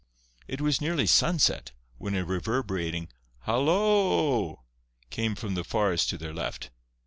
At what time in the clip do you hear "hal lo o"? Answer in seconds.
3.41-4.31